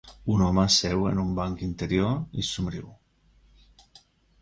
Un 0.35 0.39
home 0.45 0.63
seu 0.75 1.03
en 1.09 1.21
un 1.25 1.29
banc 1.41 1.63
interior 1.67 2.43
i 2.45 2.49
somriu. 2.53 2.91